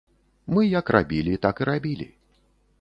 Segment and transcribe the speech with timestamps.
[0.57, 2.11] Мы як рабілі, так і рабілі.